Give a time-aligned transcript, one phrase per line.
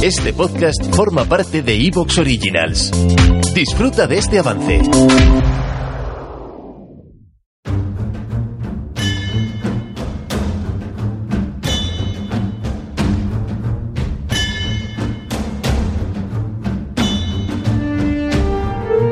[0.00, 2.92] Este podcast forma parte de Evox Originals.
[3.52, 4.80] Disfruta de este avance.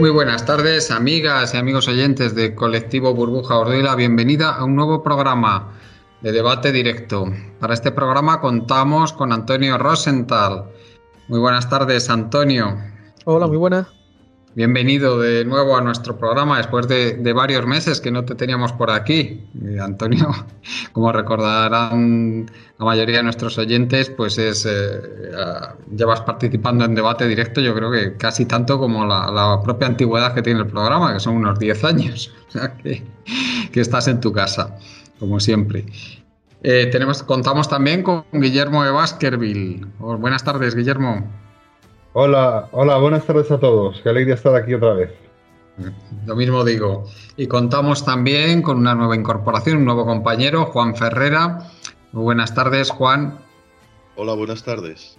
[0.00, 3.94] Muy buenas tardes, amigas y amigos oyentes de Colectivo Burbuja Ordila.
[3.94, 5.74] Bienvenida a un nuevo programa
[6.22, 7.26] de debate directo.
[7.58, 10.64] Para este programa contamos con Antonio Rosenthal.
[11.28, 12.76] Muy buenas tardes, Antonio.
[13.24, 13.86] Hola, muy buenas.
[14.54, 18.70] Bienvenido de nuevo a nuestro programa después de, de varios meses que no te teníamos
[18.74, 19.48] por aquí.
[19.64, 20.28] Eh, Antonio,
[20.92, 25.00] como recordarán la mayoría de nuestros oyentes, pues es eh,
[25.96, 30.34] llevas participando en debate directo, yo creo que casi tanto como la, la propia antigüedad
[30.34, 32.32] que tiene el programa, que son unos 10 años.
[32.52, 33.02] O sea, que,
[33.72, 34.78] que estás en tu casa,
[35.18, 35.86] como siempre.
[36.62, 39.86] Eh, tenemos, contamos también con Guillermo de Baskerville.
[40.00, 41.28] Oh, buenas tardes, Guillermo.
[42.12, 44.00] Hola, hola, buenas tardes a todos.
[44.02, 45.10] Qué alegría estar aquí otra vez.
[46.26, 47.04] Lo mismo digo.
[47.36, 51.70] Y contamos también con una nueva incorporación, un nuevo compañero, Juan Ferrera.
[52.12, 53.38] Muy buenas tardes, Juan.
[54.16, 55.18] Hola, buenas tardes.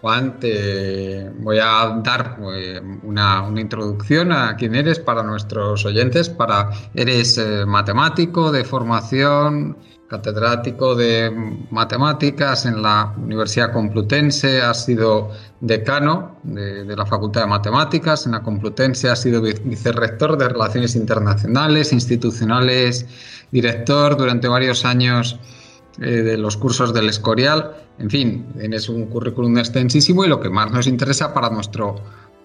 [0.00, 6.28] Juan, te voy a dar eh, una, introducción a quién eres para nuestros oyentes.
[6.28, 9.76] Para, eres eh, matemático de formación,
[10.08, 11.30] catedrático de
[11.70, 15.30] matemáticas en la Universidad Complutense, has sido
[15.60, 20.96] decano de, de, la Facultad de Matemáticas en la Complutense, has sido vicerrector de Relaciones
[20.96, 23.06] Internacionales, institucionales,
[23.52, 25.38] director durante varios años
[26.00, 27.72] eh, de los cursos del Escorial.
[27.98, 31.96] En fin, tienes un currículum extensísimo y lo que más nos interesa para nuestro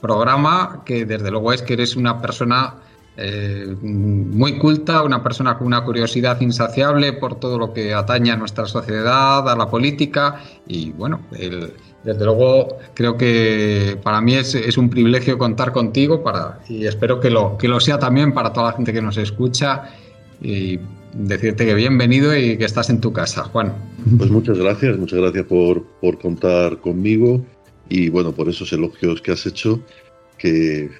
[0.00, 2.74] programa, que desde luego es que eres una persona
[3.16, 8.36] eh, muy culta, una persona con una curiosidad insaciable por todo lo que atañe a
[8.36, 14.90] nuestra sociedad, a la política y bueno, desde luego creo que para mí es, un
[14.90, 16.22] privilegio contar contigo
[16.68, 19.84] y espero que lo, que lo sea también para toda la gente que nos escucha
[21.18, 23.74] decirte que bienvenido y que estás en tu casa, Juan.
[24.18, 27.44] Pues muchas gracias, muchas gracias por, por contar conmigo
[27.88, 29.80] y bueno, por esos elogios que has hecho
[30.38, 30.90] que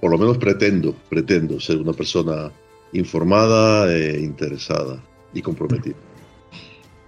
[0.00, 2.50] por lo menos pretendo, pretendo ser una persona
[2.92, 5.02] informada, e interesada
[5.34, 5.96] y comprometida.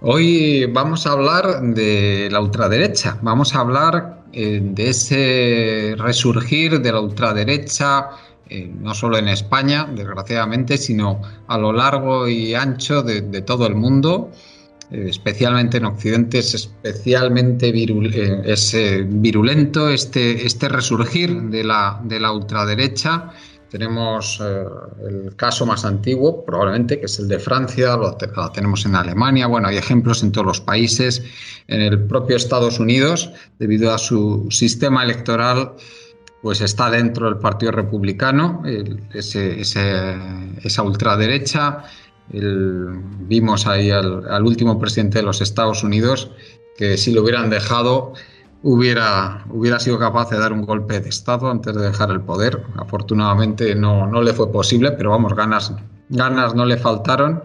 [0.01, 6.91] Hoy vamos a hablar de la ultraderecha, vamos a hablar eh, de ese resurgir de
[6.91, 8.09] la ultraderecha,
[8.53, 13.75] eh, no solo en España, desgraciadamente, sino a lo largo y ancho de, todo el
[13.75, 14.29] mundo.
[14.91, 23.29] Especialmente en Occidente, es especialmente eh, virulento este, este resurgir de la, de la ultraderecha.
[23.69, 24.65] Tenemos eh,
[25.07, 29.47] el caso más antiguo, probablemente, que es el de Francia, lo, lo, tenemos en Alemania,
[29.47, 31.23] bueno, hay ejemplos en todos los países,
[31.69, 35.71] en el propio Estados Unidos, debido a su sistema electoral,
[36.41, 38.63] pues está dentro del Partido Republicano,
[39.13, 41.83] ese, esa ultraderecha,
[42.29, 46.31] vimos ahí al, al, último presidente de los Estados Unidos
[46.77, 48.13] que si lo hubieran dejado
[48.63, 52.63] hubiera, hubiera sido capaz de dar un golpe de Estado antes de dejar el poder.
[52.77, 55.73] Afortunadamente no, no le fue posible, pero vamos, ganas,
[56.09, 57.43] ganas no le faltaron.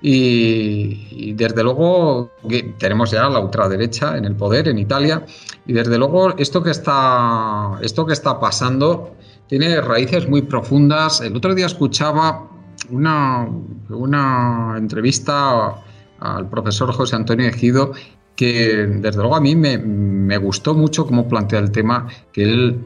[0.00, 2.30] Y, desde luego
[2.78, 5.24] tenemos ya la ultraderecha en el poder en Italia
[5.66, 9.16] y desde luego esto que está esto que está pasando
[9.48, 11.20] tiene raíces muy profundas.
[11.22, 12.48] El otro día escuchaba
[12.90, 13.48] una,
[13.88, 15.82] una entrevista
[16.20, 17.92] al profesor José Antonio Ejido
[18.36, 22.84] que desde luego a mí me, me, gustó mucho cómo plantea el tema, que él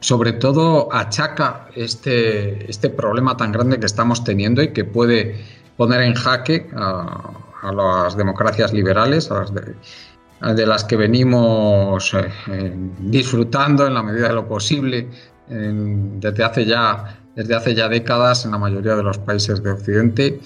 [0.00, 5.44] sobre todo achaca este, este problema tan grande que estamos teniendo y que puede
[5.76, 7.32] poner en jaque a,
[7.72, 15.08] las democracias liberales, de, las que venimos eh, disfrutando en la medida de lo posible
[15.48, 20.40] desde hace ya desde hace ya décadas en la mayoría de los países de Occidente,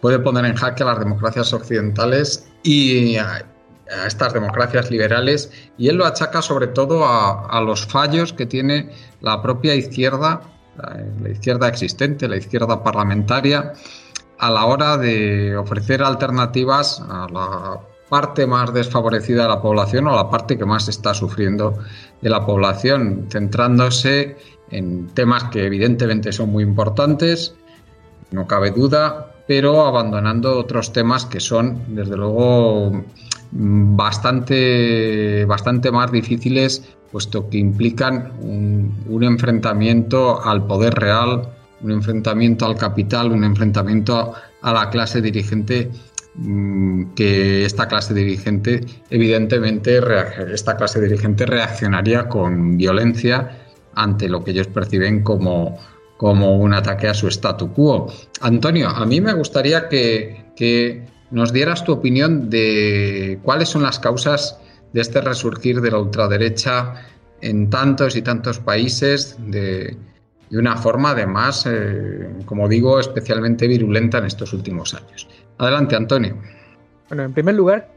[0.00, 3.44] puede poner en jaque a las democracias occidentales y a,
[4.06, 8.90] estas democracias liberales, y él lo achaca sobre todo a, los fallos que tiene
[9.20, 10.40] la propia izquierda,
[11.20, 13.74] la izquierda existente, la izquierda parlamentaria,
[14.38, 20.14] a la hora de ofrecer alternativas a la parte más desfavorecida de la población o
[20.14, 21.78] la parte que más está sufriendo
[22.20, 24.36] de la población, centrándose
[24.70, 27.54] en temas que evidentemente son muy importantes,
[28.30, 33.04] no cabe duda, pero abandonando otros temas que son, desde luego,
[33.52, 41.54] bastante, bastante más difíciles, puesto que implican un, enfrentamiento al poder real,
[41.84, 44.32] un enfrentamiento al capital, un enfrentamiento
[44.62, 45.90] a la clase dirigente
[46.34, 50.00] mm, que esta clase dirigente evidentemente
[50.52, 53.58] esta clase dirigente reaccionaría con violencia
[53.94, 55.78] ante lo que ellos perciben como,
[56.16, 58.12] como un ataque a su statu quo.
[58.40, 63.98] Antonio, a mí me gustaría que, que nos dieras tu opinión de cuáles son las
[63.98, 64.58] causas
[64.94, 66.94] de este resurgir de la ultraderecha
[67.40, 69.96] en tantos y tantos países de,
[70.58, 75.28] una forma además, eh, como digo, especialmente virulenta en estos últimos años.
[75.58, 76.36] Adelante, Antonio.
[77.08, 77.88] Bueno, en primer lugar,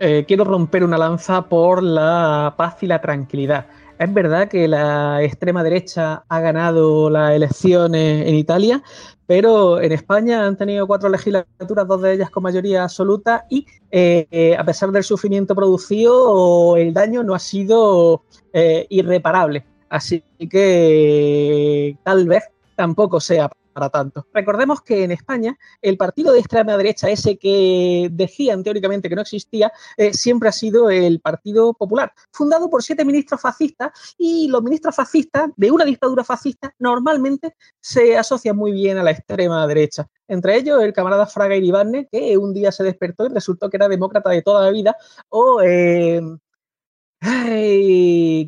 [0.00, 3.66] eh, quiero romper una lanza por la paz y la tranquilidad.
[3.98, 8.82] Es verdad que la extrema derecha ha ganado las elecciones en Italia,
[9.26, 14.56] pero en España han tenido cuatro legislaturas, dos de ellas con mayoría absoluta, y eh,
[14.58, 19.64] a pesar del sufrimiento producido, el daño no ha sido eh, irreparable.
[19.94, 22.42] Así que tal vez
[22.74, 24.26] tampoco sea para tanto.
[24.34, 29.22] Recordemos que en España el partido de extrema derecha, ese que decían teóricamente que no
[29.22, 34.64] existía, eh, siempre ha sido el Partido Popular, fundado por siete ministros fascistas y los
[34.64, 40.08] ministros fascistas de una dictadura fascista normalmente se asocian muy bien a la extrema derecha.
[40.26, 43.86] Entre ellos el camarada Fraga Iribarne, que un día se despertó y resultó que era
[43.86, 44.96] demócrata de toda la vida,
[45.28, 45.62] o...
[45.62, 46.20] Eh,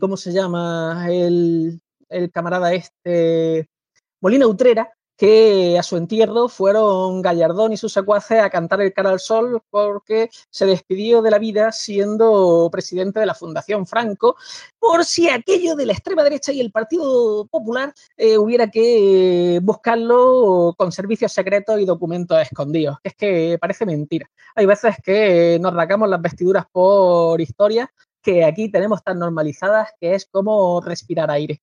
[0.01, 1.07] ¿Cómo se llama?
[1.09, 3.71] El, el camarada este
[4.21, 9.11] Molina Utrera, que a su entierro fueron Gallardón y sus secuaces a cantar el cara
[9.11, 14.37] al sol porque se despidió de la vida siendo presidente de la Fundación Franco,
[14.79, 20.75] por si aquello de la extrema derecha y el Partido Popular eh, hubiera que buscarlo
[20.77, 22.99] con servicios secretos y documentos escondidos.
[23.03, 24.29] Es que parece mentira.
[24.55, 27.91] Hay veces que nos racamos las vestiduras por historia
[28.27, 31.63] que aquí tenemos tan normalizadas, que es como respirar aire.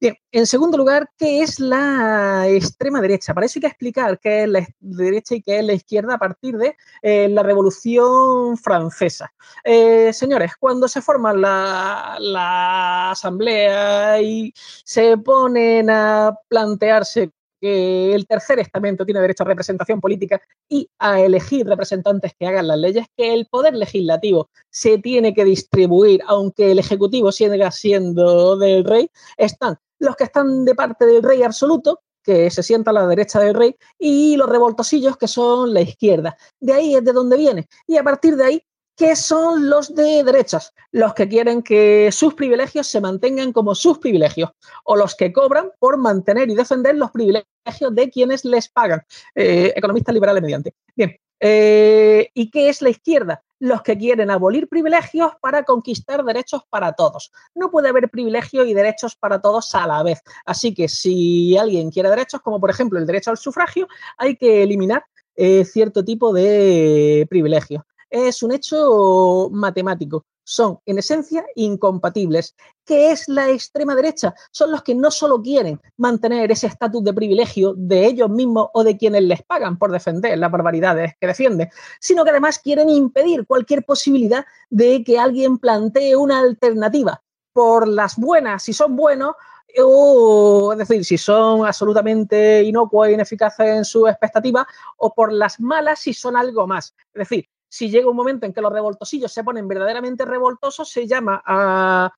[0.00, 3.34] Bien, en segundo lugar, ¿qué es la extrema derecha?
[3.34, 6.18] Para eso hay que explicar qué es la derecha y qué es la izquierda a
[6.18, 9.34] partir de eh, la Revolución Francesa.
[9.64, 17.32] Eh, señores, cuando se forma la, la asamblea y se ponen a plantearse
[17.64, 20.38] que el tercer estamento tiene derecho a representación política
[20.68, 25.46] y a elegir representantes que hagan las leyes, que el poder legislativo se tiene que
[25.46, 31.22] distribuir, aunque el ejecutivo siga siendo del rey, están los que están de parte del
[31.22, 35.72] rey absoluto, que se sienta a la derecha del rey, y los revoltosillos, que son
[35.72, 36.36] la izquierda.
[36.60, 37.66] De ahí es de donde viene.
[37.86, 38.62] Y a partir de ahí
[38.96, 43.98] ¿Qué son los de derechas, los que quieren que sus privilegios se mantengan como sus
[43.98, 44.50] privilegios,
[44.84, 49.02] o los que cobran por mantener y defender los privilegios de quienes les pagan.
[49.34, 50.74] Eh, economistas liberales mediante.
[50.94, 53.42] Bien, eh, ¿y qué es la izquierda?
[53.58, 57.32] Los que quieren abolir privilegios para conquistar derechos para todos.
[57.52, 60.22] No puede haber privilegios y derechos para todos a la vez.
[60.46, 63.88] Así que si alguien quiere derechos, como por ejemplo el derecho al sufragio,
[64.18, 65.04] hay que eliminar
[65.34, 67.82] eh, cierto tipo de privilegios
[68.14, 70.24] es un hecho matemático.
[70.46, 72.54] Son, en esencia, incompatibles.
[72.84, 74.34] ¿Qué es la extrema derecha?
[74.52, 78.84] Son los que no solo quieren mantener ese estatus de privilegio de ellos mismos o
[78.84, 83.46] de quienes les pagan por defender las barbaridades que defienden, sino que además quieren impedir
[83.46, 87.20] cualquier posibilidad de que alguien plantee una alternativa
[87.52, 89.34] por las buenas, si son buenos,
[89.82, 94.66] o es decir, si son absolutamente inocuos e ineficaces en su expectativa,
[94.98, 96.94] o por las malas si son algo más.
[97.14, 101.08] Es decir, si llega un momento en que los revoltosillos se ponen verdaderamente revoltosos, se
[101.08, 102.08] llama a,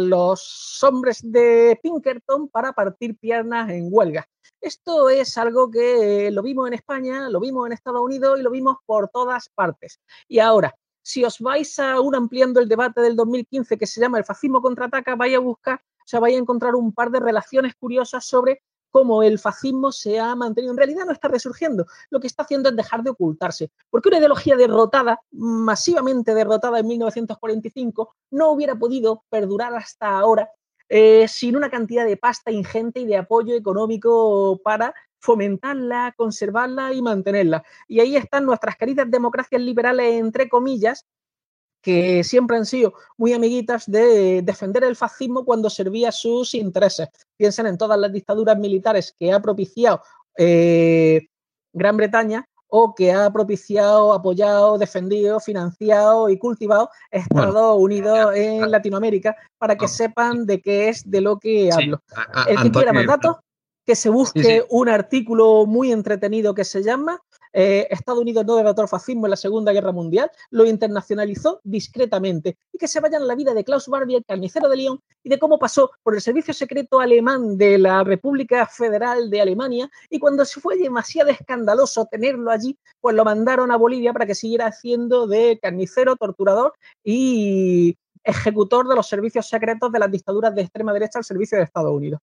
[0.00, 4.26] los hombres de Pinkerton para partir piernas en huelga.
[4.60, 8.50] Esto es algo que lo vimos en España, lo vimos en Estados Unidos y lo
[8.50, 10.00] vimos por todas partes.
[10.26, 14.24] Y ahora, si os vais aún ampliando el debate del 2015 que se llama el
[14.24, 18.24] fascismo contraataca, vais a buscar, o sea, vais a encontrar un par de relaciones curiosas
[18.24, 18.62] sobre
[18.92, 20.72] cómo el fascismo se ha mantenido.
[20.72, 24.18] En realidad no está resurgiendo, lo que está haciendo es dejar de ocultarse, porque una
[24.18, 30.48] ideología derrotada, masivamente derrotada en 1945, no hubiera podido perdurar hasta ahora
[30.88, 37.00] eh, sin una cantidad de pasta ingente y de apoyo económico para fomentarla, conservarla y
[37.00, 37.64] mantenerla.
[37.88, 41.06] Y ahí están nuestras queridas democracias liberales, entre comillas,
[41.82, 47.08] que siempre han sido muy amiguitas de defender el fascismo cuando servía sus intereses.
[47.36, 50.00] Piensen en todas las dictaduras militares que ha propiciado
[50.38, 51.26] eh,
[51.72, 59.36] Gran Bretaña o que ha propiciado, apoyado, defendido, financiado y cultivado Estados Unidos en Latinoamérica
[59.58, 62.00] para que sepan de qué es de lo que hablo.
[62.48, 63.36] El que quiera más datos,
[63.84, 67.20] que se busque un artículo muy entretenido que se llama
[67.52, 72.56] eh, Estados Unidos no derrotó al fascismo en la Segunda Guerra Mundial, lo internacionalizó discretamente
[72.72, 75.38] y que se vayan la vida de Klaus Barbie, el carnicero de Lyon, y de
[75.38, 80.44] cómo pasó por el servicio secreto alemán de la República Federal de Alemania y cuando
[80.44, 85.26] se fue demasiado escandaloso tenerlo allí, pues lo mandaron a Bolivia para que siguiera haciendo
[85.26, 91.18] de carnicero, torturador y ejecutor de los servicios secretos de las dictaduras de extrema derecha
[91.18, 92.20] al servicio de Estados Unidos.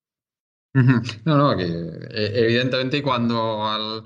[0.74, 4.06] No, no, que eh, evidentemente cuando al,